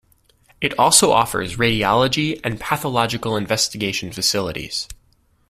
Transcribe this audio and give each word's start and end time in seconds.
It 0.61 0.73
also 0.79 1.11
offers 1.11 1.57
radiology 1.57 2.41
and 2.43 2.59
pathological 2.59 3.37
investigation 3.37 4.11
facilities. 4.11 4.87